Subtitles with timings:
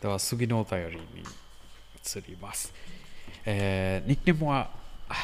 [0.00, 1.02] では次のお便りに
[2.02, 2.72] 移ります。
[3.44, 4.70] えーニックネームは
[5.10, 5.14] あ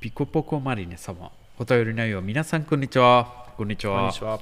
[0.00, 1.30] ピコポコマリネ様。
[1.58, 3.46] お便り内容、皆さんこんにちは。
[3.56, 4.00] こんにちは。
[4.00, 4.38] こんにちは。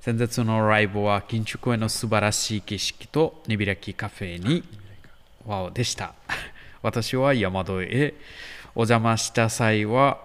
[0.00, 4.64] 先日のライブは緊縮への素晴らしい景色と根開きカフェに
[5.44, 6.14] ワオでした。
[6.80, 8.14] 私は山戸へ
[8.74, 10.18] お邪魔した際は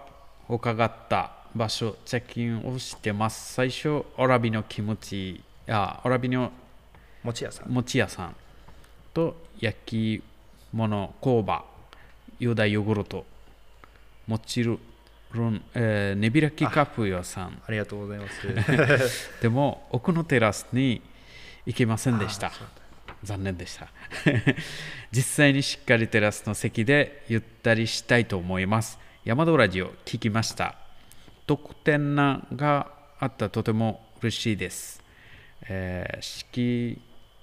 [0.48, 3.52] 伺った場所チェックインをしてます。
[3.52, 6.50] 最初、オラビのキムチ、あ、オラビの
[7.22, 7.68] 餅屋さん。
[7.68, 8.36] 餅屋さん
[9.12, 10.22] と焼き
[10.72, 11.64] 物工場、
[12.38, 13.24] ユダヨーグルト、
[14.26, 18.40] もちろん、えー、根開きカフェ屋さん、ありがとうございます。
[19.42, 21.02] でも奥のテラスに
[21.66, 22.52] 行けませんでした。
[23.22, 23.88] 残念でした。
[25.12, 28.98] 実際にしっかりテラスの席でゆったりしたいと思います。
[29.24, 30.76] 山田ラジオ聞きました。
[31.46, 35.02] 特典ながあったとても嬉しいです。
[35.68, 37.02] えー、四季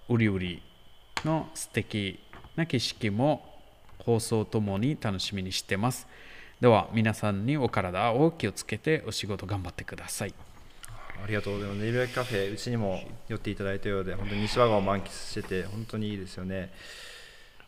[0.10, 0.64] うりうり
[1.26, 2.20] の素敵
[2.56, 3.60] な景色も
[4.00, 6.08] 放送ともに楽しみにしてます。
[6.62, 10.34] では皆さんにお体を気をつけてお仕事頑張ってください。
[11.24, 11.82] ありがとうございます。
[11.82, 16.72] ネイルカフェ、うちにも寄っていただいたようで、本当に西和川を満喫してて、本当にいいですよね。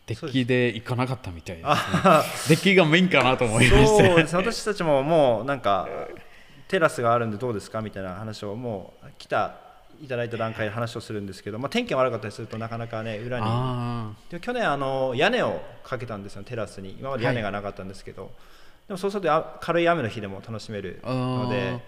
[0.06, 1.74] デッキで行かなかったみたいですね。
[2.48, 4.14] デッキがメインかなと思いましそうた。
[4.16, 5.88] です私たちももうなんか
[6.66, 9.54] テラスがあるんでどうですかみたいな話をもう来た
[10.02, 18.30] いただいた段階で話をするんですけど、まあ、天気が悪かったりするとなかなかね裏にあで去年あの屋根をかけたんですよテラスに今まで屋根がなかったんですけど、
[18.88, 21.80] でもそうするとあ軽い雨の日でも楽しめるので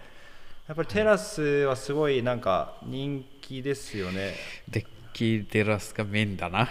[0.69, 4.35] やっぱりテラスはすごいなんか人気ですよね。
[4.71, 6.69] ーデッキテラスがメインだな。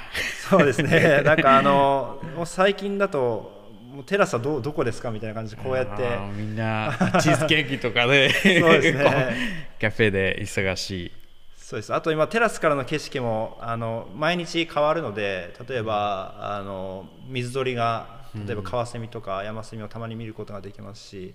[0.50, 1.22] そうですね。
[1.26, 8.30] なんかあのもう最近だともうテラスはどどこですかみたいな感じでこうやってみんなチーズケーキとかで
[8.62, 9.36] そうですね
[9.82, 11.21] カフェで忙しい。
[11.72, 11.94] そうです。
[11.94, 21.34] あと今テラスからの景色もあの毎日変わるので、例えばあの水鳥が例えばカワセミとかヤマセミをたまに見ることができますし、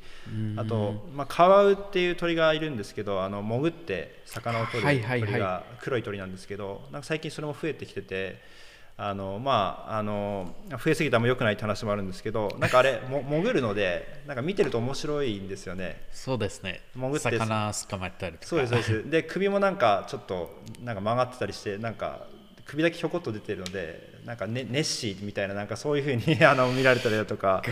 [0.59, 8.66] あとまあカワウっていう鳥がいるんですけど、あの潜って魚を取る鳥が黒い鳥なんですけど、なんか最近それも増えてきてて。
[8.99, 16.81] あのまああの増えすぎたらも良くないって話もあるんですけど なんかあれも潜るのでなんか見てると面白いんですよねそうですね。
[16.95, 18.47] 潜って魚捕まえたりとか。
[18.47, 22.27] そうですそうですで首もなんかちょっとなんか曲がってたりしてなんか
[22.65, 27.63] 首だけひょこっと出てるのでなんか、ね、ネッシーみたいななんかそういうふうに あの見られたりだとか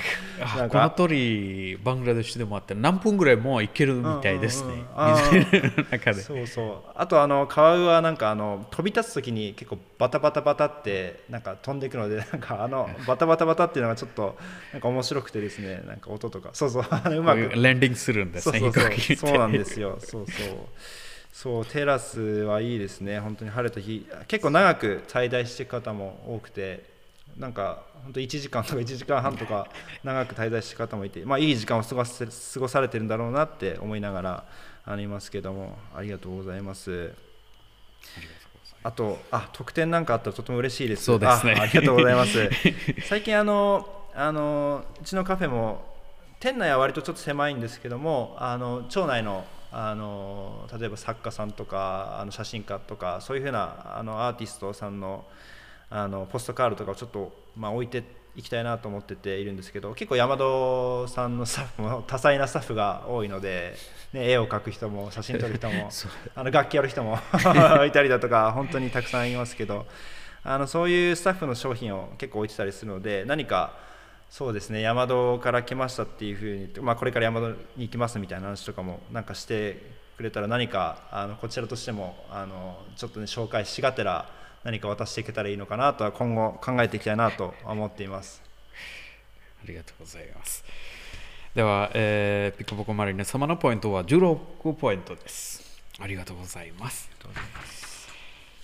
[0.41, 4.85] あなんこのか鳥、バングラデシュでもあって、何分ぐらいもう行けるみたいですね。
[4.97, 5.47] うんうんうん。
[5.51, 6.23] 水の中で。
[6.23, 6.91] そうそう。
[6.95, 14.39] あとあのカワウはなんかあの飛び立つ時に結構バタバタバタってなんか飛んでいくので なんかあのバタバタバタっていうのがちょっと
[14.73, 15.83] なんか面白くてですね。
[15.87, 16.51] なんか音とか。
[16.53, 16.85] そうそう。
[16.85, 17.51] うまく。
[17.57, 18.61] レンディングするんですね。
[18.61, 19.99] そうそうそうなんですよ。
[20.01, 20.57] そうそう
[21.35, 23.19] そうテラスはいいですね。
[23.19, 24.07] 本当に晴れた日。
[24.29, 26.89] 結構長く滞在していく方も多くて
[27.37, 29.67] なんか本当1時間とか1時間半とか
[30.05, 34.45] 長く滞在していく方もいてまあいい時間を過ごせ過ごされてるんだろうなって思いながら
[34.85, 37.13] ありますけどもありがとうございます。
[38.85, 41.03] あとあ特典なんかあったらとても嬉しいです。
[41.03, 41.57] そうですね。
[41.59, 42.49] あありがとうございます。
[43.09, 45.85] 最近あのあのうちのカフェも
[46.39, 49.45] 店内は割とちょっと狭いんですけどもあの町内の
[49.77, 55.25] あの例えば作家さんとかあの写真家とかそういうふうなあのアーティストさんの
[55.91, 58.05] あのポストカードとかをちょっと、まあ、置いて
[58.37, 63.75] いきたいなと思ってているんですけど結構山戸さんの スタッフも多彩なスタッフが多いので、
[64.13, 65.91] ね、絵を描く人も写真撮る人も
[66.37, 67.19] あの楽器やる人も
[67.87, 69.87] いたりだとか本当にたくさんいますけど
[70.45, 73.73] あのそういうスタッフの商品を結構置いてたりするので何か
[74.31, 79.81] そうですね山戸から来ましたっていうふうに言って、まあ、これから山戸に行きますみたいな話とかもなんかして
[80.17, 84.29] くれたら何かあのこちらとしてもあのちょっとね紹介しがてら
[84.65, 88.43] 何か渡していけたらいいのかなとは今後考えていきたいなと思っています。
[89.63, 90.65] ありがとうございます。
[91.55, 95.81] では、えーピコポコマリネ様のポイントは16ポイントです。
[96.01, 97.11] ありがとうございます。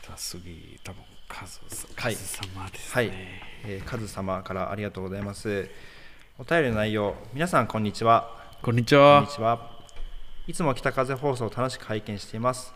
[0.03, 1.61] では次、多分カズ
[1.95, 5.71] カズ様ですはいね。、えー、カズ様からありがとうございます。
[6.39, 8.37] お便りの内容、皆さんこんにちは。
[8.61, 9.29] こんにちこんはに。
[9.29, 9.71] ちは。
[10.49, 12.75] いつも北風放送を楽しく拝見しています。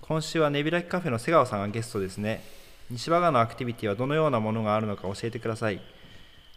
[0.00, 2.44] 今週はネビラキカフェの瀬川さんがゲストですね。
[2.90, 5.80] 西和賀のアクティビティはどのようなものがあるのか教えてください。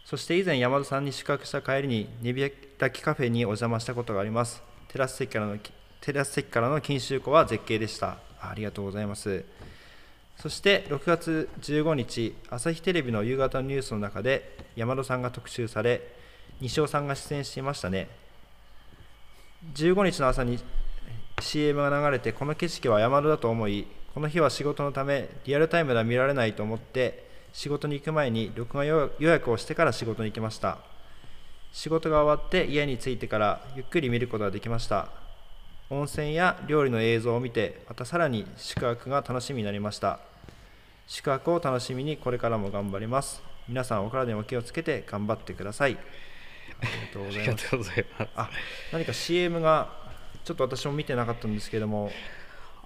[0.04, 4.62] そして以前山田さんに宿泊した帰りにネビラキカフェにお邪魔したことがあります。
[4.86, 5.58] テラス席からの
[6.00, 8.18] テラス席からの錦秋湖は絶景でした。
[8.40, 9.44] ありがとうございます。
[10.40, 16.00] そして6月15日、朝日テレビの夕方のニュースの中で山田さんが特集され、
[16.62, 18.08] 西尾さんが出演していましたね。
[19.74, 20.58] 15日の朝に
[21.40, 30.78] CM が流れてこの景色は山田だと思いこの日は仕事のためリアルタイムでは見られないと思って仕事に行く前に録画予約をしてから仕事に行きました。
[31.72, 35.08] 仕事が終わって家に着いてからゆっくり見ることができました。
[35.90, 40.29] 温泉や料理の映像を見てまたさらに宿泊が楽しみになりました。
[41.10, 43.42] 宿泊を楽しみにこれからも頑張ります。
[43.66, 45.98] 皆さんお体にお気をつけて頑張ってください。
[46.80, 47.68] ありがとうございます。
[47.72, 48.30] あいます。
[48.36, 48.50] あ
[48.92, 49.90] 何か CM が
[50.44, 52.12] ちょっと私も見てなかったんですけども。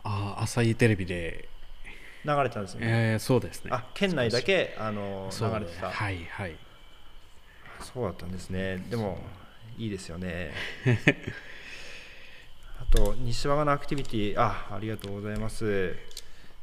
[0.04, 1.50] あ朝日テレビで、
[2.24, 2.80] 流れてたんですね、
[3.12, 3.70] えーそうですね。
[3.70, 6.56] あ県内だけあの流れてた、はいはい。
[7.80, 8.78] そうだったんですね。
[8.88, 9.18] でも
[9.76, 10.54] いいですよね。
[12.80, 14.40] あと西和賀のアクティビティ。
[14.40, 16.13] あありがとうございます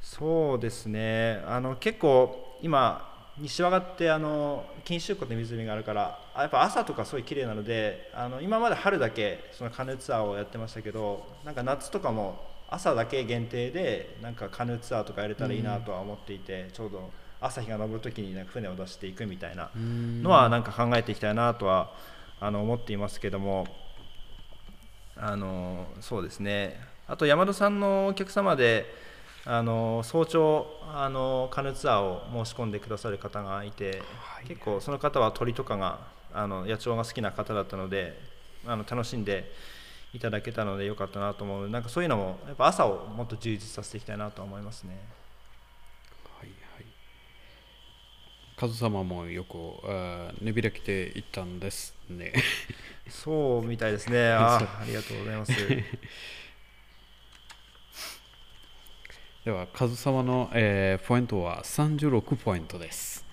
[0.01, 1.43] そうですね。
[1.47, 3.07] あの結構今
[3.37, 17.11] 西和賀ってあの錦秋湖って湖があるからあやっぱ朝とかすごい綺麗なのであの今まで春だけそのカヌーツアーをやってましたけどなんか夏とかも朝だけ限定でなんかカヌーツアーとかやれたらいいなとは思っていて、ちょうど
[17.41, 21.91] 朝日が昇る時になんか船を出していくみたいなのはなんか考えていきたいなとは
[22.39, 23.67] あの思っていますけども
[25.17, 26.79] あのそうですね。
[27.07, 28.85] あと山田さんのお客様で
[29.45, 35.99] あの早朝あのカヌーツアーを申し込んでくださる方がいて、はい結構その方は鳥とかが
[36.33, 38.19] あの野鳥が好きな方だったので
[38.65, 39.51] あの楽しんで
[40.13, 44.99] いただけたのでよかったなと思うなんかそういうのもやっぱ朝をもっと充実させていきたいなと思いますね。
[46.39, 46.85] はいはい。
[48.57, 52.33] カズ様もよくあー値開きで行ったんですね。
[53.09, 54.31] そうみたいですね。
[54.33, 55.53] あありがとうございます。
[59.43, 63.25] では、カズ様の、えーポイントは36ポイントです。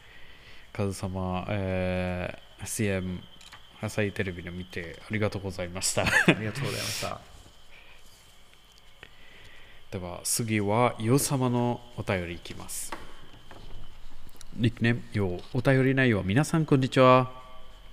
[0.73, 3.21] カズ様、えー CM
[3.83, 6.05] 朝日テレビで見てありがとうございました。
[6.05, 7.21] ありがとうございました。
[9.93, 12.91] では次はヨウ様のお便りいきます。
[14.57, 17.31] ニックネームヨウお便り内容皆さんこんにちは。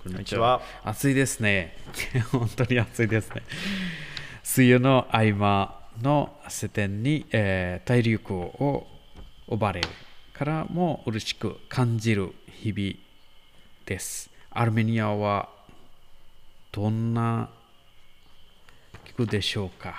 [0.02, 0.62] こんにちは。
[0.84, 1.76] 暑いですね。
[2.32, 3.42] 本当に暑いですね。
[4.56, 8.86] 梅雨の合間の世点に、えー体力を
[9.48, 9.88] 奪われる
[10.32, 12.94] からも嬉しく感じる日々
[13.86, 14.30] です。
[14.50, 15.48] アルメニアは
[16.72, 17.48] どんな
[19.04, 19.94] 聞くでしょうか？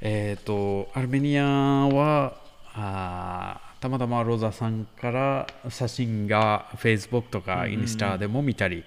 [0.00, 2.36] えっ、と、アルメニアは、
[2.74, 8.84] あーたまたまロザさんから写真が Facebook とかインスタでも見たり、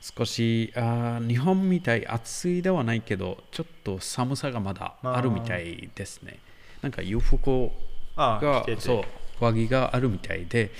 [0.00, 6.38] 少しあー日本みたい暑いではないけど、ちょっと寒さがまだあるみたいですね。
[6.82, 7.70] なんか洋服
[8.16, 9.04] ああが着ててそう
[9.40, 10.70] 上着があるみたいで、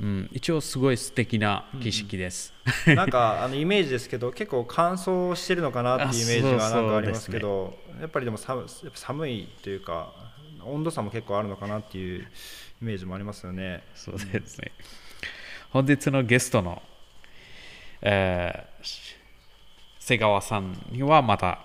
[0.00, 2.52] うん、一応すごい素敵な景色です。
[2.94, 10.12] なんかあのイメージですけど結構乾燥してるのかなっていうイメージがなんかありますけどやっぱりでも寒寒いというか
[10.64, 12.22] 温度差も結構あるのかなっていう
[12.82, 13.82] イメージもありますよね。
[13.94, 14.72] そうですね。
[15.70, 16.82] 本日のゲストの、
[18.04, 19.14] えー
[19.98, 21.60] 瀬川さんにはまだ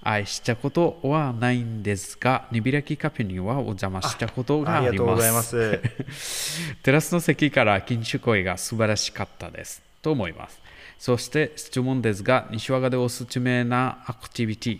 [0.00, 5.06] 愛したことはないんですが、にびらきカフェにはお邪魔したことがありがありま。
[5.06, 5.80] とうございます。
[6.84, 10.60] テラスの席から禁酒声が素晴らしかったですと思います。
[11.00, 14.78] そして質問ですが、西和賀でおすすめなアクティビティ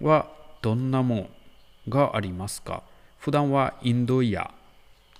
[0.00, 0.26] は
[0.62, 1.28] どんなも
[1.86, 2.82] のがありますか？
[3.20, 4.50] 普段はインドや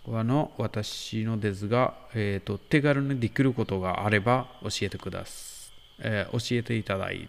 [0.07, 5.53] はの私のですが、えーと、手軽にできることがあれば教えてください。
[6.05, 7.29] えー教えていただき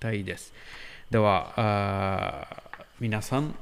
[0.00, 0.52] たいです。
[1.10, 2.48] では、
[2.98, 3.54] 皆さん、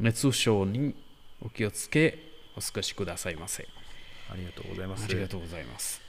[0.00, 0.94] 熱中症に
[1.40, 2.18] お気をつけ
[2.56, 3.66] お過ごしくださいませ。
[4.30, 5.08] ありがとうございますあ。
[5.08, 6.00] りがとうございます。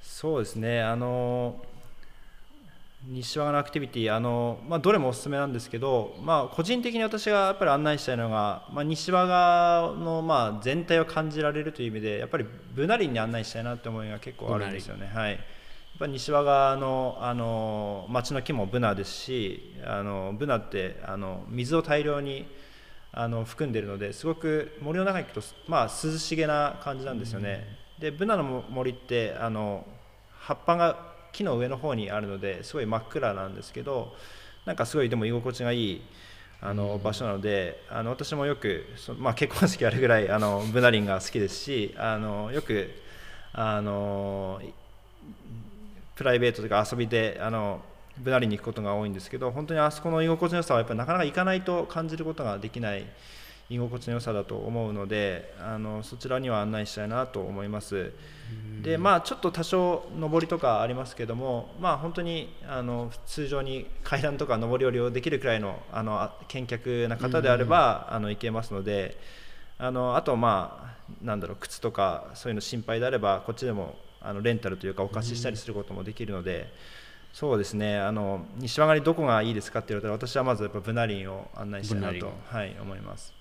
[0.00, 1.60] そうですねあの
[3.06, 15.06] 西和賀のアクティビティあの、まあ、どれもおすすめなんですけど、まあ、個人的に私がやっぱり案内したいのが、まあ、西和賀の、まあ、全体を感じられるという意味でやっぱりブナ林に案内したいなって思いが結構あるんですよね。
[15.06, 15.38] はいや
[16.04, 22.46] っぱり西和賀のあの町の木もブナですしあのブナってあの水を大量に
[23.10, 27.64] あの含んでいるのですごく森の中に行くと、まあ、涼しげな感じなんですよね。
[27.98, 29.84] でブナの森ってあの
[30.30, 31.07] 葉っぱが
[31.38, 34.14] 木の上の方にあるのですごい真っ暗なんですけど
[34.66, 36.02] なんかすごいでも居心地がいい
[36.60, 42.90] あの場所なのであの私もよくそ、まあ、結婚式あるぐらいあのブナ林が好きですしあのよく
[43.52, 44.60] あの
[46.16, 47.80] プライベートとか遊びであの
[48.18, 53.06] ブナ林に行くことが多いんですけど本当にあそこの居心地の良さはやっぱりなかなか行かないと感じることができない
[53.70, 58.12] 居心地の良さだと思うのであのそちらには案内したいなと思います。
[58.82, 69.18] でまあちょっと多少上りとかありますけどもまあ本当にあの通常に階段とか上り下りをできるくらいのあのあ見客な方であれば、あの行けますので
[69.76, 76.72] あのあとまあなんだろう靴とかそういうの心配であればこっちでもあのレンタルというかお貸ししたりすることもできるので、
[77.32, 83.37] そうですねあの西和賀にどこがいいですかって言われたら私はまずやっぱブナリンを案内したいなと、はい、思います。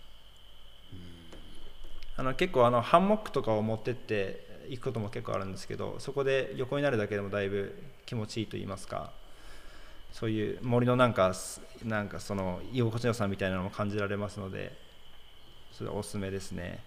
[2.18, 9.12] あの結構あのハンモックとかを持ってって行くことも結構あるんですけどそこで横になるだけでもだいぶ気持ちいいと言いますか
[10.12, 14.76] そういう森のなんかすなんかその居心地の良さみたいなのも感じられますので
[15.72, 16.84] それはおすすめですね。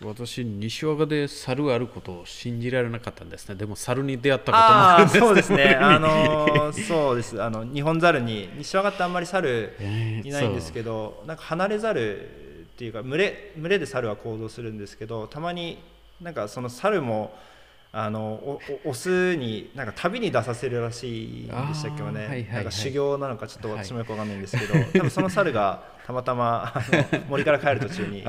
[0.00, 3.56] 私、西和賀で猿があることを信じられなかったんですね。
[3.56, 5.12] でも猿に出会ったこともあるんで。
[5.14, 7.42] すそうですねあのそうです。
[7.42, 12.47] あの日本猿に西和賀ってあんまり猿えーいないんですけど、なんか離れ猿
[12.78, 15.78] っていうか群れ群れで猿は行動するんですけどたまに
[16.20, 17.36] なんかその猿も
[17.90, 22.52] あのオスになんか旅に出させるらしいんでしたっけどね、はいはいはい。
[22.52, 28.24] なんか修行なのかちょっと私もよくわかんないんですけど、多分その猿がたまたまあの森から帰る途中に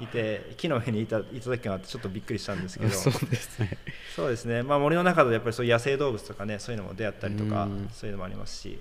[0.00, 2.90] いて木の上にいたいた時があってちょっとびっくりしたんですけど。
[2.92, 3.78] そうですね。
[4.14, 7.88] そうですね、まあ、森の中でやっぱりそういう野生動物とかねそういうのも出会ったりとかうん。
[7.92, 8.78] そういうのもありますし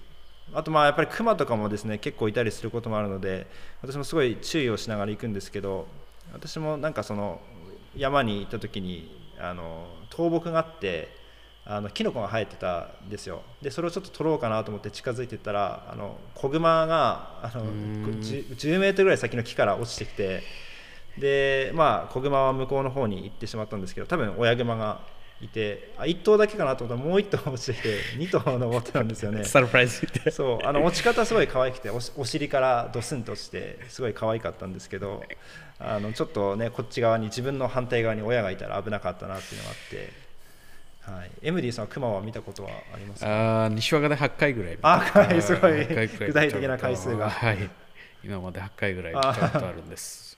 [0.53, 3.47] あとまあやっぱりクマとかもですね結構いたりすることもあるので
[3.81, 5.87] 私もすごい注意をしながら行くんですけど
[6.31, 7.41] 私もなんかその
[7.95, 11.09] 山に行った時にあの倒木があって
[11.65, 13.41] あのキノコが生えてたんですよ。
[13.61, 18.03] でそれをちょっと取ろうかなと思って近づいていったらあの子グマがあのうん。
[18.21, 20.43] 10 10メートルぐらい先の木から落ちてきて
[21.17, 24.99] でまあ子グマは向こうの方に行ってしまったんですけど多分親グマが
[25.45, 30.31] いてあ1頭だけかなと思ったらもう1頭落ちてきて2頭登ってたんですよねサプライズで。
[30.31, 35.23] そうあの落ち方すごい可愛くておしお尻からドスンと落ちてすごい可愛かったんですけど
[35.79, 40.09] あのちょっとねこっち側に自分の反対側に親がいたら危なかったなっていうのがあって、
[41.19, 43.65] はい、エムディさんはクマは見たことはありますか？
[43.65, 44.77] あー西和賀で8回ぐらい。
[44.81, 47.69] あはいすごい8回ぐら具体的な回数がはい。
[48.23, 50.37] 今まで8回ぐらい見たことあるんです。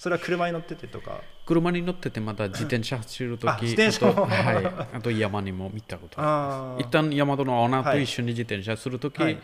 [0.00, 1.20] それは車に乗っててとか？
[1.44, 4.06] 車に乗っててまた自転車走るとき、あ自転車。
[4.06, 6.86] もあとはい、あと山にも見たことあある。
[6.86, 7.96] 一旦山のオーナーはい。
[7.98, 9.38] と一緒に自転車するとき、はい。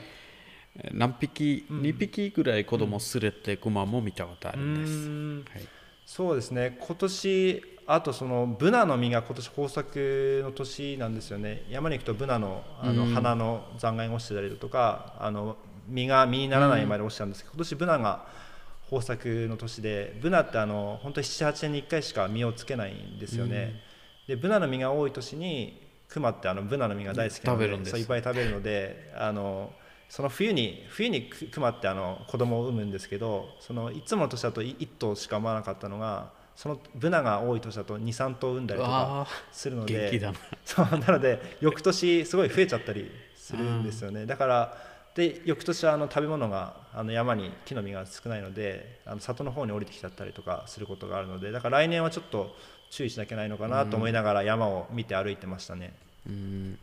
[0.92, 1.80] 何匹、うん。
[1.82, 5.58] 2匹ぐらい子供連れて熊も見たことあうるんです。
[5.58, 5.68] はい。
[6.06, 6.78] そうですね。
[6.80, 11.66] 今年あとそのブナの実が今年豊作の年なんですよね。
[11.68, 13.12] 山に行くとブナのあのうん。
[13.12, 18.45] 花の残骸が落ちてたりだとかあの実が実にならないまで落ちたんですけど、今年ブナが
[18.90, 23.80] 豊作の年でブナってあの本当78年に1回しか実をつけないんですよね、
[24.26, 27.90] でブナの実が多い年にクマってあのブナの実が大好きなのでです。
[27.90, 29.72] そういっぱい食べるのであの
[30.08, 40.32] その冬に冬にククマってあの子供を産むんですけどそのいつもの年だと1頭しか産まなかったのがそのブナが多い年だと23頭産んだりとかあするので。
[40.64, 44.26] そうなので翌年すごい増えちゃったりするんですよね。
[44.26, 44.76] だから
[45.16, 52.54] で翌年はあの食べ物があの山に木の実が少ないのであの里の方に降りてきちゃったりとかすることがあるのでだから来年はちょっと
[52.90, 55.94] 注意しなきゃいけないのかなと思いながら山を見て歩いてましたね。
[56.26, 56.78] うん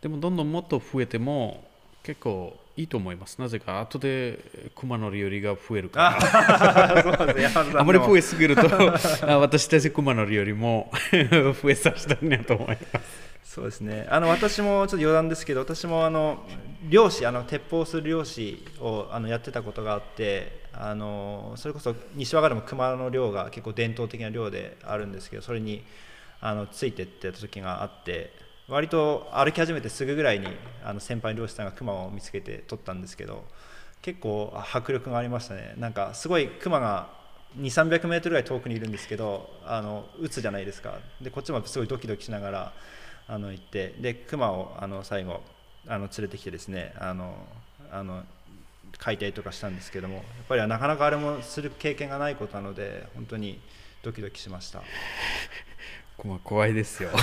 [0.00, 1.64] でもどんどんもっと増えても
[2.04, 3.40] 結構いいと思います。
[3.40, 4.38] なぜか後で
[4.76, 7.80] 熊の料理が増えるから。
[7.80, 8.62] あまり増えすぎると
[9.26, 10.90] あ私たち熊の料理も
[11.60, 13.17] 増えさせたいなと思います。
[13.44, 14.06] そうですね。
[14.10, 16.44] あの私もちょっと余談ですけど私もあの
[16.88, 25.82] 漁師あの鉄砲する漁師をあのやってたことがあってあのそれこそ西和賀でも熊の漁が結構伝統的な漁であるんですけどそれに
[26.40, 28.32] あのついてってた時があって
[28.68, 30.46] 割と歩き始めてすぐぐらいに
[30.84, 33.44] あの先輩漁師さんが熊を見つけて取ったんですけど
[34.02, 35.74] 結構迫力がありましたね。
[35.78, 37.08] なんかすごい熊が
[37.58, 40.98] 2 3 0 0メートルぐらい遠くにいるんですけどあの撃つじゃないですか。
[41.20, 42.72] でこっちもすごいドキドキしながら
[43.28, 45.42] あの行ってで熊をあの最後
[45.86, 47.34] あの連れてきてですねあの
[47.92, 48.24] あの
[48.98, 53.60] 解体とかしたんですけどもやっぱりなかなかあれもする経験がないことなので本当に
[54.02, 54.82] ドキドキしました
[56.18, 57.10] 熊怖いですよ。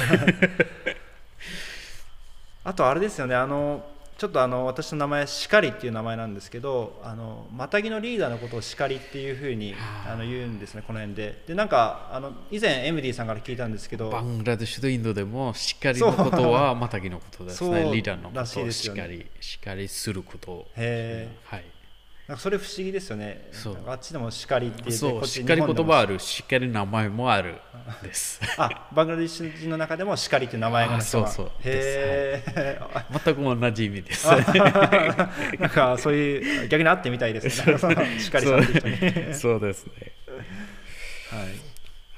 [2.63, 3.85] あとあれですよねあの
[4.17, 9.75] ちょっとあの私の名前シカリっていう名前なんですけどあのマタギのリーダーのことをシカリっていうふうに
[10.07, 17.91] あの言うんですねこの辺ででなんかあの以前エムディさんから聞いたんですけどバングラデシュとインドでもしっかりのことはマタギのことですね。
[17.91, 20.67] リーダーのことをしっかり、しっかりすること。
[20.75, 21.65] へはい。
[22.27, 23.49] なんかそれ不思議ですよね。
[23.51, 23.77] そう。
[23.85, 27.55] あっちでもシカリって言ってそう、かり言葉ある、しっかり名前もある
[28.01, 28.41] です。
[28.57, 31.51] あバングラデシュ人の中でもシカリっていう名前があそうそう。
[31.63, 32.79] へえ、
[33.23, 34.27] 全く同じ意味です。
[35.59, 37.77] なんかそういう逆に会ってみたいですね。
[37.77, 38.95] そのシカリさんっていう人に。
[38.95, 39.93] はいそうですね。
[41.31, 41.45] あ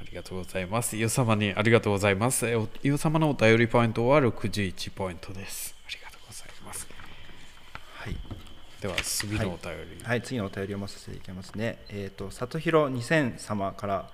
[0.10, 0.96] りがとうございます。
[0.96, 2.48] イオ様にありがとうございます。
[2.48, 5.76] イオ様のお便りポイントは61ポイントです。
[5.86, 6.88] ありがとうございます。
[7.98, 8.16] はい
[8.88, 10.04] では次のお便り。
[10.04, 11.80] はい、次のお便りを読ませていきますね。
[11.90, 14.10] えっ、と、里広2000様から、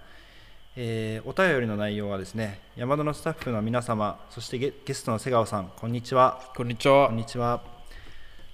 [0.75, 6.42] えーお便りの内容はですね山田のスタッフの皆様そしてゲゲストの瀬川さんこんにちは。
[6.56, 7.08] こんにちは。
[7.10, 7.62] こんにちは。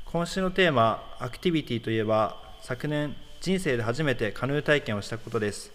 [0.04, 5.72] 今週のテーマアクティビティといえば昨年人生で初めてカヌー体験をしたことです。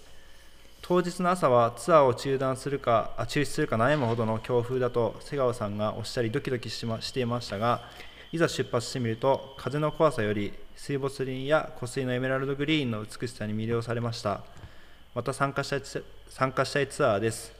[0.82, 7.88] 当日の朝はツアーを中断するかあ中止するか悩むほどの強風だと瀬川さんがおっしゃりドキドキし,、ま、していましたが
[8.34, 14.40] いざ出発してみると風の怖さより水没林や湖水のエメラルドグリーンの美しさに魅了されました。
[15.14, 17.52] また参加したいツ参加したいツアーです。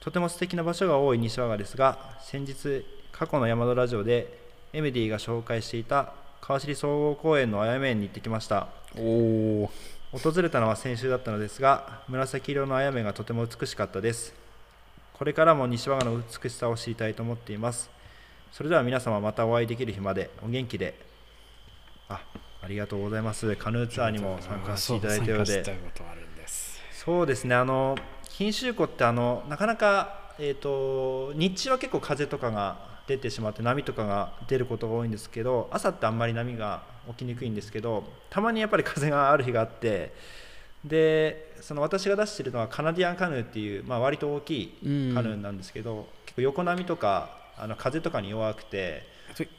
[0.00, 4.38] とても素敵な場所が多い西和賀ですが先日過去の山田ラジオで
[4.74, 8.68] エメディが紹介していた川尻総合公園のあやめ園に行ってきました。
[8.98, 9.70] お
[10.12, 14.34] お訪れたのは先週だったのですが紫色のあやめがとても美しかったです。
[15.14, 17.93] これからも西和賀の美しさを知りたいと思っています
[18.54, 20.94] それでは皆様またお会いできる日までお元気で。
[22.08, 22.22] あ
[22.62, 23.56] ありがとうございます。
[23.56, 25.64] カヌーツアーにも参加していただいたようで。
[26.92, 27.56] そうですね。
[27.56, 27.96] あの
[28.38, 32.76] 錦秋湖ってあのなかなか、えー、と日中は結構風とかが
[33.08, 40.14] 出てしまって波とかが出ることが多いんですけど朝ってあんまり波が起きにくいんですけどたまにやっぱり風がある日があって
[40.84, 44.68] でその私が出しているのはカナディアンカヌーっていう、まあ、割と大きい
[45.12, 49.12] カヌーなんですけど、結構横波とかあの風とかに弱くて。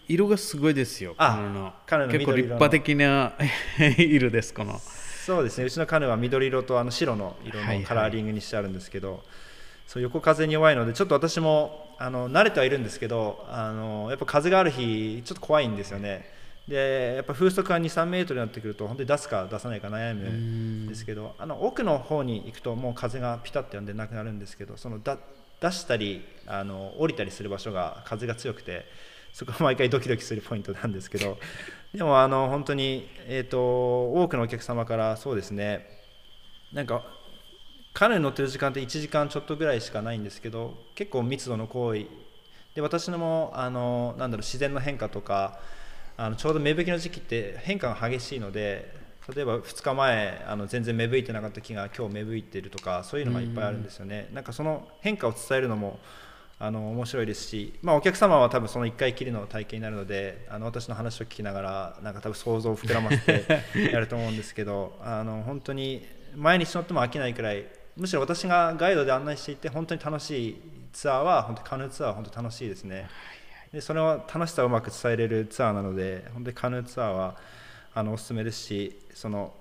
[0.07, 2.11] 色がすごいですよあカヌーの。
[2.13, 2.55] 結構立緑色の。
[2.55, 3.33] 派的な
[3.97, 4.79] 色ですこの。
[4.79, 7.79] そうですねうちのカヌーは緑色とあの白の色はいはい。
[7.81, 9.23] のカラーリングにしてあるんですけど、
[9.87, 16.29] そう横風に弱いのでちょっと私もあの慣れてはいるんですけどあのやっぱ風がある日ちょっと怖いんですよね。
[16.67, 25.19] でやっぱ風速が23メートルになってくると本当に出すか出さないか悩むんですけどあの奥の方に行くともう風がピタッてやんでなくなるんですけどそのだ
[25.65, 28.85] 出したりあの降りたりする場所が風が強くて
[29.33, 31.37] そこは毎回ドキドキするポイントなんですけど
[31.93, 35.87] でもあの本当に、えー、と多くのお客様からそうですね
[36.71, 37.03] なんか
[37.93, 42.07] カヌーに乗ってる時間って1時間ちょっとぐらいしかないんですけど結構密度の濃い。
[42.75, 45.59] で私のもあのなんだろう自然の変化とか
[46.17, 48.93] あのちょうど芽吹きの時期って変化が激しいので
[49.33, 55.99] 例えば2日前あの全然芽吹いてなかった木が今日芽吹いてるとかそういうのがいっぱいあるんですよね、なんかその変化を伝えるのも
[56.57, 67.65] あの面白いですし、まあ、お客様は多分その1回きりの体験になるのであの私の話を聞きながらなんか多分想像を膨らませて やると思うんですけどあの本当に毎日乗っても飽きないくらい
[67.97, 70.61] むしろ私がガイドで案内していて本当に楽しい
[70.93, 73.09] ツアーは本当カヌーツアーは本当に楽しいですね。
[73.73, 77.35] でそれを楽しさをうまく伝えれるツアーなので本当にカヌーツアーは
[77.95, 79.53] あのおすすめですしその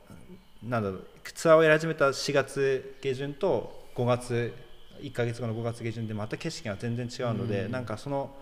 [0.63, 4.53] なんだろうツアーをやり始めた4月下旬と5月
[5.01, 8.35] 1か月後の5月下旬でまた景色が全然違うので、なんかその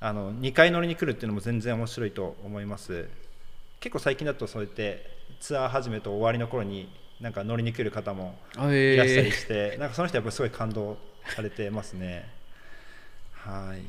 [0.00, 3.08] あの2回乗りに来るっていうのも全然面白いと思います。
[3.80, 5.06] 結構最近だとそうやって
[5.40, 6.88] ツアー始めと終わりの頃に
[7.20, 10.96] なんか乗りに来る方もあいらっしゃりえして、なんかその人やっぱりすごい感動
[11.34, 12.28] されてますね。
[13.32, 13.82] はい。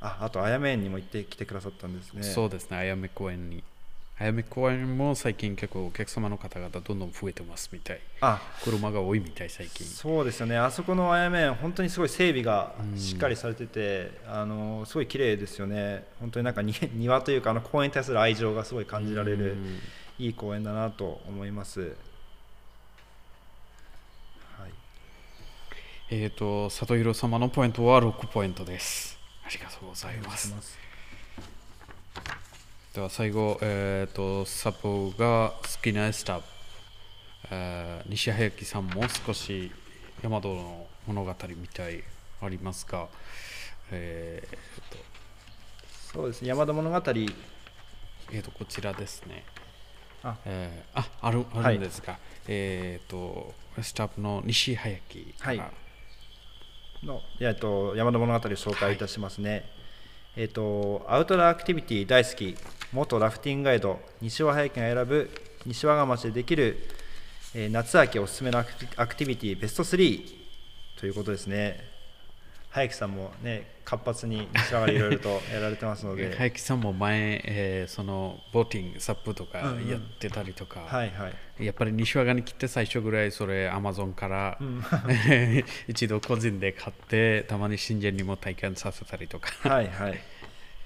[0.00, 2.20] ああとあやめ園にも行ってきてくださったんですね。
[2.20, 3.64] ーそうですねあやめ公園に
[4.16, 8.00] あやめ公園も最近結構お客様の方々どんどん増えてますみたい。
[8.20, 9.84] あ車が多いみたい最近。
[9.84, 10.56] そうですよね。
[10.56, 16.04] あそこのあやめ園本当にすごい整備がしっかりされてて、あのすごい綺麗ですよね。
[16.20, 19.80] 本当になんかに 庭というかあの公園に対する愛情がすごい感じられるうん。
[20.20, 21.80] いい公園だなと思います。
[21.80, 21.86] は
[24.68, 24.70] い。
[26.10, 29.18] えっ、と里弘様のポイントは6ポイントです。
[29.44, 30.78] ありがとうございます
[32.94, 36.44] では最後、えー、とサポが好きなスタッフ、
[37.50, 39.72] えー西早樹さんも少し
[40.22, 42.04] 大和の物語みたい
[42.40, 43.08] ありますが、
[43.90, 44.98] えーと
[46.12, 49.44] そうですね山田物語えー、とこちらですね。
[50.22, 50.36] あ。
[50.44, 55.72] えーああるあはいるんですが、えっ、とスタッフの西早樹から、はい。
[57.04, 59.68] の、えっと、山田物語を紹介いたしますね、
[60.36, 62.56] えっと、アウトドアアクティビティ大好き。
[62.92, 65.30] 元ラフティングガイド西和早家が選ぶ
[65.66, 66.76] 西和賀町でできる、
[67.54, 70.20] えー夏秋おすすめのアクティアクティビティベスト3
[70.98, 71.93] ということですね。
[72.74, 79.88] 早樹さんもね活発に西和賀でいろいろとやられてますので、 早木さんも前、えーそのボーティング、サップとかうんうん。
[79.88, 81.64] やってたりとか、はいはい。
[81.64, 84.58] やっぱり西和賀に来て最初ぐらいそれアマゾンから、
[85.86, 89.50] 一度個人で買ってたまに新人にも体験させたりとか。
[89.68, 90.20] はいはい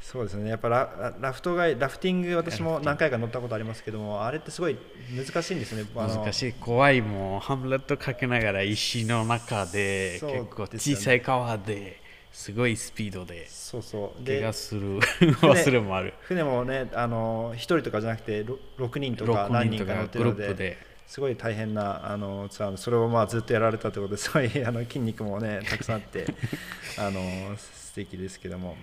[0.01, 0.49] そうですね。
[0.49, 4.77] やっぱララフトガイラフティング私も何回か乗ったことありますけどもあれってすごい
[5.15, 5.85] 難しいんですね。
[5.95, 6.53] 難しい。
[6.53, 12.01] 怖いもんハムレットかけながら石の中でそう結構小さい川で
[12.33, 14.25] すごいスピードでそうそう。
[14.25, 16.15] 怪で我する忘れもある。
[16.23, 26.27] 船もねあの1人とかじゃなくてろ6人とか6何人か乗ってるのですごい大変なあのツアーそれをまあずっとやられたということですごいあの筋肉もねたくさんあって
[26.99, 28.77] あの素敵ですけども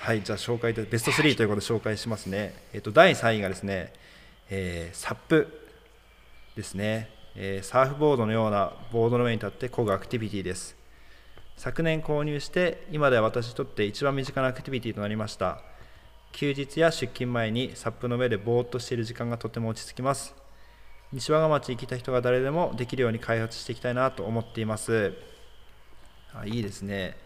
[0.00, 3.92] はいじゃあ紹介でベスト3ということで紹介しますね、えっと、第3位がですね、
[4.48, 5.48] えー、サップ
[6.56, 10.76] ですね、えー、サーフボードのようなボードの上に立って漕ぐアクティビティです。
[11.56, 15.60] 昨年購入して今では私にとって一番身近なアクティビティとなりました。
[16.32, 20.34] 休日や出勤前にサップの上でぼーっとしている時間がとても落ち着きます。
[21.12, 25.12] 西和賀町に来た人が誰でもできるように開発していきたいなと思っています。
[26.32, 27.16] あいいですね。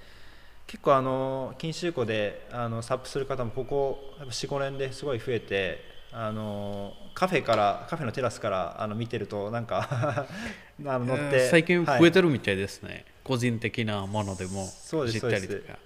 [0.67, 10.27] 結構あの錦秋湖であのサップする方もここ45年ですごい増えてあのカフェからカフェのテラスからあの見てるとなんか
[10.85, 14.69] あの乗って、えー、最近増えてるみたいですね、はい、個人的なものでも
[15.11, 15.79] 知ったりとか。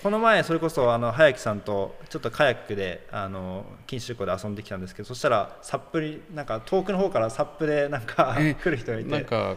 [0.00, 9.10] この前それこそあの早木さんとちょっとカヤックであの錦糸湖で遊んできたんですけどそしたらサップになんか遠くの方からサップでなんか、えー、来る人がいて。
[9.10, 9.56] なんか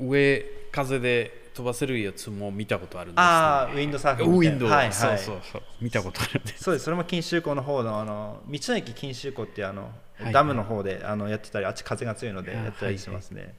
[0.00, 5.62] 上風で飛ばせるやつも見たことあるんです、ね、ああウィンドサーフウィンド、はいはい、そうそうそう。
[5.80, 6.64] 見たことあるんです。
[6.64, 6.84] そうです。
[6.84, 9.90] それも錦糸湖の方のあの道の駅錦糸湖ってあの、
[10.20, 13.56] はい、ダムの方であのやってたりあっち風が強いのでやったりしますね、はいはい。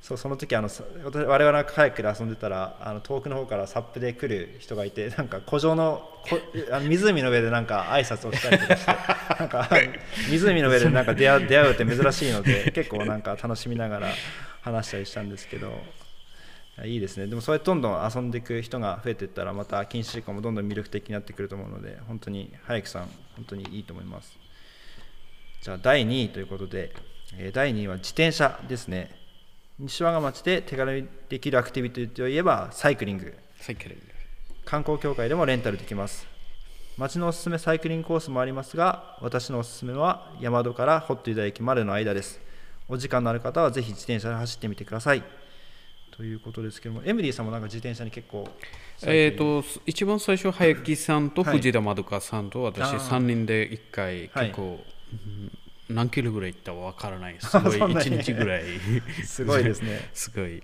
[0.00, 0.70] そうその時あの
[1.04, 6.38] 我々がカヤックで遊んでたらあの遠くの方からサップで来る人がいて なんか湖上のこ
[6.72, 8.92] あの湖の上でなんか挨拶をしたりとかして
[9.38, 9.68] なんか
[10.30, 14.08] 湖の上でなんか出会出会うって珍しいので結構なんか楽しみながら
[14.62, 15.72] 話したりしたんですけど
[16.84, 17.26] いいですね。
[17.26, 23.02] でもそうやってどんどん遊んでいく人が増えていったらまた禁止事項もどんどん魅力的になってくると思うので本当に早木さん
[23.36, 24.36] 本当にいいと思います。
[25.62, 26.94] じゃあ第2位ということで
[27.52, 29.10] 第2位は自転車ですね。
[29.78, 33.34] 西和賀町で手軽にできるアクティビティといえばサイクリング。
[33.60, 34.02] サイクリング。
[34.64, 36.26] 観光協会でもレンタルできます。
[36.96, 42.40] 町のおすすめサイクリングコースもありますが私のおすすめは山戸からホットユダ駅までの間です。
[42.90, 45.22] お時間のある方はぜひ自転車で走ってみてください
[46.18, 48.44] ということですけどもエムディさんもなんか自転車に結構
[49.04, 54.80] えーと、一番最初早木さんと藤田まどかさんと私3人で1回結構、はい。
[55.88, 58.64] 何キロぐらい行ったかわからないすごい 1日ぐらい。
[59.24, 60.00] すごいですね。
[60.12, 60.60] すごい。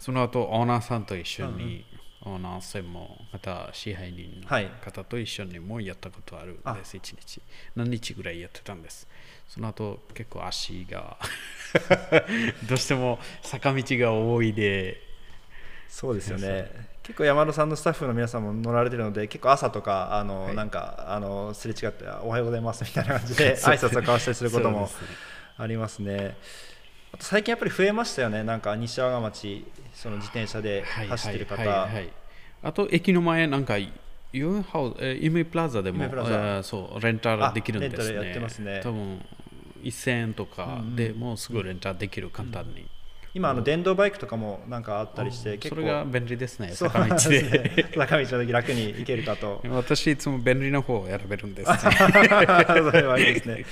[0.00, 1.84] その後オーナーさんと一緒に、
[2.22, 4.48] オーナーさんもまた支配人の
[4.80, 6.56] 方と一緒にもやったことあるん。
[6.56, 7.40] です、1日
[7.76, 9.06] 何日ぐらいやってたんです
[9.48, 11.16] その後結構足が
[12.68, 15.02] どうしても坂道が多いで。
[15.88, 16.70] そうですよね。
[17.02, 24.90] 結構山田さんのスタッフの皆さんも乗られてるので結構朝とかあの、はい、なんかあのすれ違って「おはようございます」みたいな感じで 挨拶を交わしたりすることも
[25.56, 26.36] ありますね。
[27.12, 28.44] あと最近やっぱり増えましたよね。
[28.44, 31.88] なんか西和賀町その自転車で走ってる方、
[32.62, 33.78] あと駅の前なんか
[34.32, 36.04] ユンハウイメプラザでも
[36.62, 38.16] そうレンタルできるんですね。
[38.16, 38.80] やってますね。
[38.82, 39.24] 多分
[39.82, 42.86] 1000円とかでもうすぐレンタルできる簡単に。
[43.34, 45.76] 今あの電動バイクとかもなんかあったりして結構。
[45.76, 47.42] それが便利ですね坂道で。
[47.42, 49.62] ね、 坂道の時楽に行けるかと。
[49.70, 51.88] 私いつも便利な方を選べるんです そ
[52.92, 53.64] れはいいですね。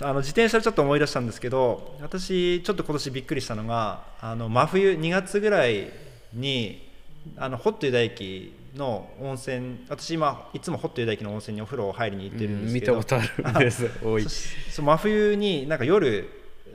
[0.00, 5.90] あの自転車ちょっと思い出したんですけど私ちょっと今年びっくりしたのがあの真冬2月ぐらい
[6.32, 6.88] に
[7.36, 13.90] あのホットユダ駅の温泉私今いつもホットユダ駅の温泉にお風呂を入りに行ってるんですけど、うん、見たことあるんです。
[14.02, 14.26] 多い。
[14.28, 16.28] 真冬になんか夜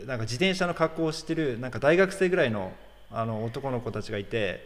[0.06, 2.72] なんか自転車の格好をしてるなんか大学生ぐらいの
[3.10, 4.66] あの男の子たちがいて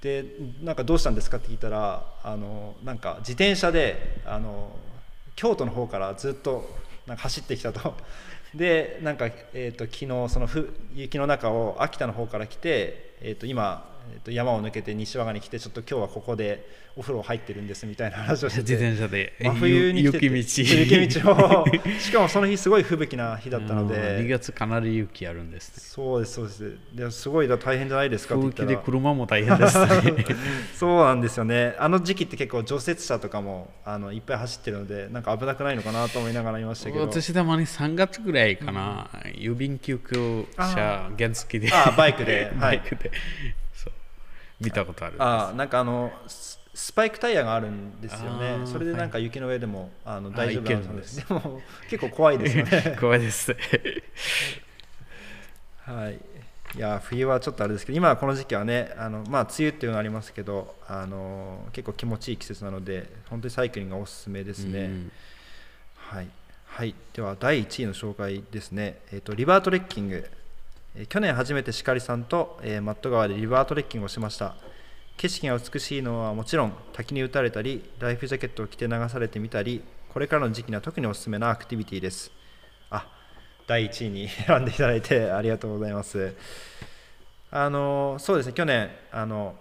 [0.00, 0.24] で
[0.62, 4.70] なんかどうしたんですかって聞いたらあのなんか自転車であの
[5.34, 7.94] 京都の方からずっとなんか走ってきたと。
[8.54, 10.48] でなんか、えーと、昨日その
[10.92, 21.00] 雪の中を秋田の方から来て、えーと今えー、と山を抜けて西和賀に来てちょっと今日はここでお風呂入ってるんですみたいな話をしてて自転車で真冬に来て雪道。
[21.00, 21.64] 雪道を
[22.00, 26.78] しかもその日すごい吹雪な日だったので2月かなり雪あるんです、ね、そうですそうです。
[26.94, 29.86] ですごい大変じゃないですかって言で車も大変です、ね、
[30.74, 31.74] そうなんですよね。
[31.78, 37.02] あの時期って結構除雪車とかもあのいっぱい走ってるのでなんか危なくないのかなと思いながらいましたけど。
[37.02, 41.70] 私たまに3月ぐらいかな、うん、郵便救急車原付で。
[41.72, 42.52] あバイクで。
[42.60, 43.10] バイクで、
[44.60, 48.60] 見たことあるあなんかあのスパイクタイヤがあるんですよね。
[48.64, 51.16] それでなんか雪の上でも、はい、あの大丈夫なんです。
[51.28, 52.96] でも結構怖いですよね。
[53.00, 53.56] 怖いです。
[55.84, 56.18] はい。
[56.76, 65.12] いや冬はちょっとあれですけど今この時期はねあの、まあ、梅雨っていうのがありますけどあの結構気持ちいい季節なので本当にサイクリングがおすすめですね、うん、
[65.96, 66.28] はい、
[66.66, 70.30] はい、では第1位の紹介ですね、えーとリバートレッキング
[71.08, 74.54] 去年初めて鹿さんと、えーマット川でリバートレッキングをしました。
[75.16, 82.32] 景色が美しいのはもちろん滝に打たれたりライフジャケットを着て流されてみたりこれからの時期には特におすすめなアクティビティです。
[82.90, 83.06] あ
[83.66, 86.34] 第1位に 選んでいただいてありがとうございます。
[87.52, 89.54] あのそうですね去年あの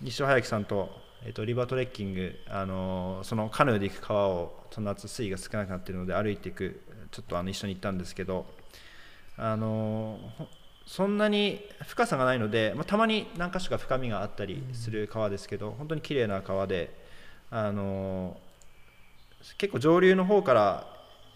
[0.00, 0.90] 西尾隼樹さんと,、
[1.24, 8.46] えー、とリバートレッキングあのそのカヌーで行く川をその夏水位が少なくなっているので歩いていくちょっとあの一緒に行ったんですけど
[9.36, 10.20] あの
[10.90, 16.92] そんなに深さがないので、まあ、たまに何か所か深みがあったりする川ですけど、本当に綺麗な川で
[17.48, 18.36] あの
[19.56, 20.86] 結構上流の方から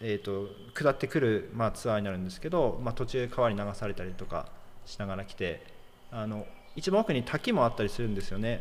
[0.01, 4.49] えーと、下ってくる、まあ、ツアーになるんですけど、まあ、途中川に流されたりとか
[4.85, 5.63] しながら来て
[6.11, 8.61] あの一番奥に滝もあったりするんですよね。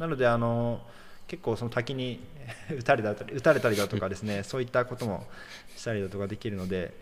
[0.00, 0.80] なのであの
[1.28, 2.20] 結構その滝に
[2.68, 5.24] 打たれたり打たれたりだとかですねそういったことも
[5.76, 6.92] したりだとかできるので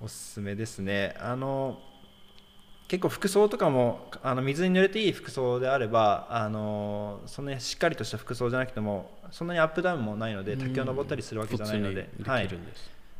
[0.00, 1.14] おすすめですね。
[1.20, 1.78] あの
[2.90, 12.48] 結構服装とかもあの水に濡れていい服装であればあのそんなにしっかりとした服装じゃなくてもそんなにアップダウンもないので滝を登ったりするわけじゃないので、はい、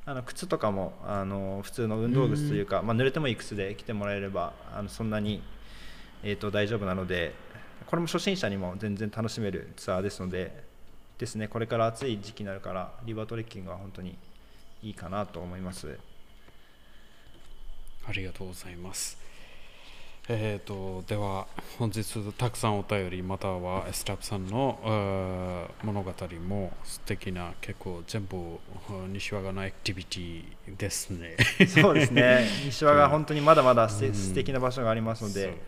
[0.06, 5.40] あの靴とかもあの普通の運動靴というか、まあ、濡れてもいい靴で来てもらえればあのそんなに、
[6.24, 7.32] えーと、大丈夫なので
[7.86, 10.64] これも初心者にも全然楽しめるツアーですので
[11.16, 14.18] ですねこれから暑い時期になるからリバートレッキングは本当に
[14.82, 15.96] いいかなと思います。
[18.08, 19.19] ありがとうございます
[20.32, 22.04] えーと、では本日
[22.38, 24.78] たくさんお便りまたはスタッフさんの
[25.82, 26.12] 物語
[26.46, 28.36] も素敵な結構全部
[29.12, 31.36] 西和賀のアクティビティですね。
[31.66, 32.46] そうですね。
[32.64, 35.60] 西和賀本当にまだまだす、うん、素敵な場所がありますので、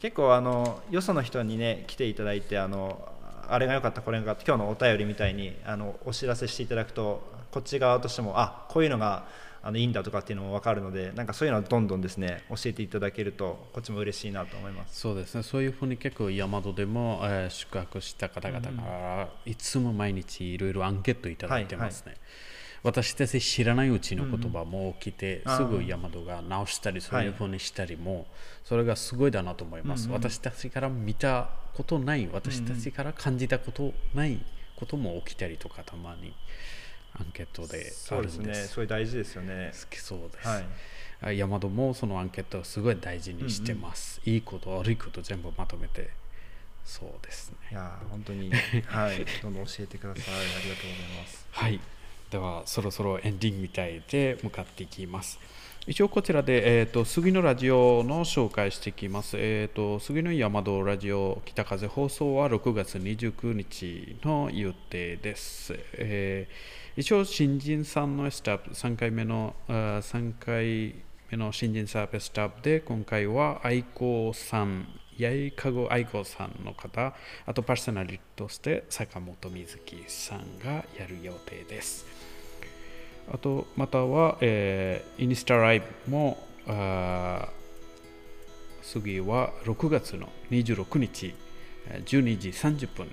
[0.00, 3.08] 結構あのよその人にね来ていただいてあの
[3.46, 9.26] あれが良かったこれが良かった今日のお便りみたいにあのお知らせしていただくとこっち側としてもあこういうのが
[9.62, 15.00] あのいいんだとかっていうのも分かるのでなんかそういうのはどんどんですね教えていただけるとこっちも嬉しいなと思います。
[15.00, 15.42] そうですね。
[15.42, 22.20] そういうふうに結構山戸でも、えー、宿泊した方々からいつも毎日いろいろアンケートいただいてますね、はいはい。
[22.82, 28.24] 私たち知らないうちの言葉も起きて、うん、すぐ山戸が直したりそういうふうにしたりも、はい、
[28.64, 34.40] それがすごいだなと思います、うんうん、私たちから見たことない私たちから感じたことない
[34.74, 36.34] ことも起きたりとかたまに。
[36.41, 36.41] ア
[37.22, 38.54] ンケートでそうですね。
[38.54, 39.72] それ大事ですよね。
[39.72, 40.48] 好きそうです、
[41.20, 46.10] はい、山戸もそのアンケートをすごい大事にしてます、うんうん、いいこと悪いこと全部まとめて。
[46.84, 47.56] そうですね。
[47.70, 48.50] いや本当に
[48.86, 49.24] はい。
[49.40, 50.34] どんどん教えてください。
[50.34, 51.46] ありがとうございます。
[51.50, 51.80] はい。
[52.32, 55.38] ではそろそろエンディングみたいで向かっていきます
[55.86, 59.36] 一応こちらで、えーと、杉のラジオの紹介していきます。
[59.36, 65.74] えーと、杉の山戸ラジオ北風放送は6月29日の予定です。
[65.94, 70.94] えー一応新人さんのスタッフ3回目の3回
[71.30, 74.86] 目の新人サービススタッフで今回は愛子さん
[75.18, 77.14] 八重かご愛子さんの方
[77.46, 82.21] あとパーソナリティとして坂本瑞希さんがやる予定です
[83.30, 86.38] あとまたは、えー、インスタライブも
[88.82, 91.34] 次は6月の26日
[92.04, 93.08] 12時30分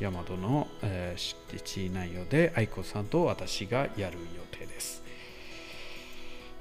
[0.00, 5.02] 大和の、えー、敷地内容で愛子さんと私がやる予定です。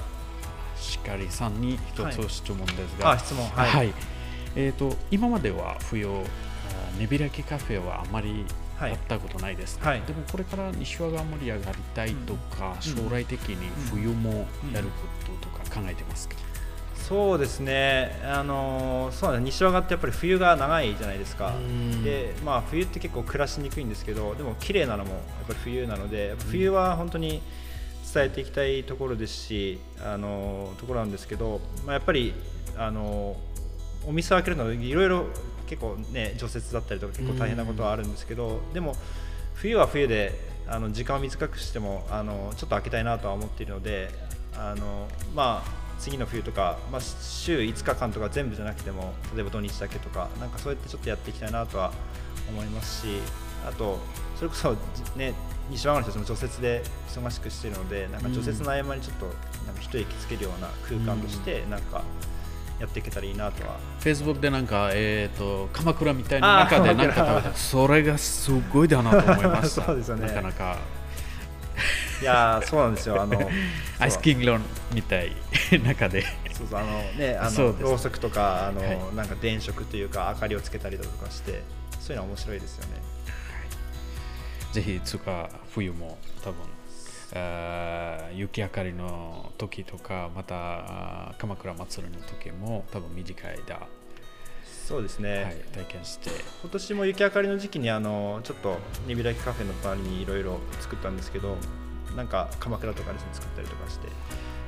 [0.79, 3.95] しかりさんに一つ質問ですが、はい、質問、はい、はい、
[4.57, 6.09] えーと、今までは冬、
[6.99, 8.45] 寝開きカフェはあまり
[8.81, 13.57] やったことないです、はい、でもこれから西和が盛り上がりたいとか、うん、将来的に
[13.91, 15.07] 冬もやるこ
[15.41, 16.37] ととか考えてますか、
[16.97, 19.45] うん、そうですね、あのそうね。
[19.45, 21.53] 西和賀ってやっぱり冬が長いじゃないですか、
[22.03, 27.43] でまあ、冬って結構暮らしにくいんですけど、でも綺麗なのもやっぱり冬なので、冬は本当に
[28.13, 32.35] 伝えていきたいところですし、あのところなんですけど、まあ、やっぱり
[32.79, 33.37] あの
[34.05, 35.27] お店を開けるのいろいろ
[35.67, 38.95] 結構ね除雪だったりとか結構大変なことはあるんですけど、でも
[39.55, 40.33] 冬は冬で
[40.69, 44.11] あの時間を短くしてもあのちょっと開けたいなとは思っているので
[44.55, 51.93] あのまあ次の冬とか、まあ、週5日間とか全部じゃなくても例えば土日だけとかなんかそうやってちょっとやっていきたいなとは
[52.51, 53.21] 思いますし
[53.67, 53.99] あと
[54.37, 54.77] それこそ
[55.17, 55.33] ね
[55.71, 59.27] 西和賀の人たちも除雪で忙しくしているのでなんか除雪の合間にちょっと
[59.67, 62.03] なんか一息つけるような空間としてなんか
[62.79, 63.79] やっていけたらいいなとは。
[64.01, 67.57] Facebook でなんか、えー、と鎌倉みたいな中でなんか食べた。
[67.57, 69.85] それがすごいだなと思いました。
[69.87, 70.27] そうですよね。
[70.27, 70.77] なかなか。
[72.21, 73.21] いやーそうなんですよ。
[73.21, 73.51] あの
[73.99, 74.63] アイスキングロン
[74.93, 75.33] みたい。
[75.85, 76.23] 中で。
[76.53, 78.99] そうそうあのねあのろうそくとかあの、はい。
[79.15, 81.63] なんか電飾というか明かりをつけたりだとかして
[82.01, 83.03] そういうのは面白いですよね。
[84.73, 86.57] ぜひいつか冬も多分
[88.37, 93.87] 雪明かりの時とかまた鎌倉祭りの時も多分短い間、
[94.87, 96.31] そうですね、はい、体験して。
[96.63, 101.57] 今年も雪明かりの時期にあのちょっとにびらきカフェの周りにいろいろ作ったんですけど
[102.15, 104.09] なんか鎌倉とかですね作ったりとかして。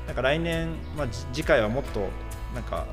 [0.09, 2.09] なんか来年、まあ、じ次回はもっと
[2.55, 2.87] なんか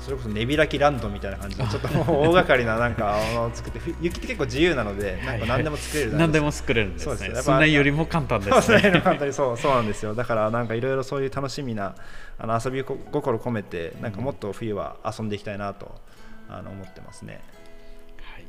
[0.00, 7.34] それこそねびらきランドみたいな感じでちょっと大掛かりななんか あの作ってふ雪って結構自由なのでなんか何でも作れる何でも作れるんですそうですね。
[7.34, 9.02] ねそんなよりも簡単ですね。
[9.32, 10.14] そう そうなんですよ。
[10.14, 11.94] だからなんかいろいろそういう楽しみな
[12.38, 16.00] あの遊び心込めてなんかもっと冬は遊んでいきたいなと
[16.48, 17.40] あの思ってますね。
[18.22, 18.44] はい、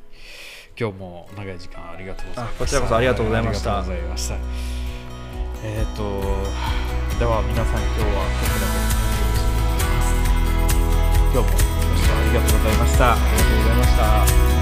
[0.79, 2.55] 今日も長い時間ありがとうございました。
[2.55, 3.79] あこちらこそありがとうございました。
[3.79, 4.35] ありがとうございました。
[5.63, 6.03] えっ、と、
[7.19, 8.90] では皆さん今日はこちらで
[11.33, 11.65] 今日もご視
[12.05, 13.13] 聴ありがとうございました。
[13.13, 14.60] ありがとうございました。